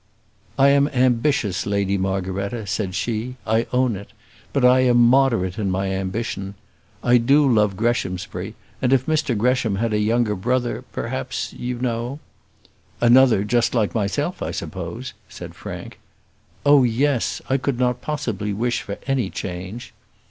"I 0.57 0.69
am 0.69 0.87
ambitious, 0.87 1.67
Lady 1.67 1.95
Margaretta," 1.95 2.65
said 2.65 2.95
she. 2.95 3.35
"I 3.45 3.67
own 3.71 3.95
it; 3.95 4.13
but 4.51 4.65
I 4.65 4.79
am 4.79 4.97
moderate 4.97 5.59
in 5.59 5.69
my 5.69 5.89
ambition. 5.91 6.55
I 7.03 7.17
do 7.17 7.47
love 7.47 7.77
Greshamsbury, 7.77 8.55
and 8.81 8.93
if 8.93 9.05
Mr 9.05 9.37
Gresham 9.37 9.75
had 9.75 9.93
a 9.93 9.99
younger 9.99 10.35
brother, 10.35 10.83
perhaps, 10.91 11.53
you 11.53 11.77
know" 11.77 12.17
"Another 12.99 13.43
just 13.43 13.75
like 13.75 13.93
myself, 13.93 14.41
I 14.41 14.49
suppose," 14.49 15.13
said 15.29 15.53
Frank. 15.53 15.99
"Oh, 16.65 16.83
yes. 16.83 17.39
I 17.47 17.57
could 17.57 17.77
not 17.77 18.01
possibly 18.01 18.53
wish 18.53 18.81
for 18.81 18.97
any 19.05 19.29
change." 19.29 19.93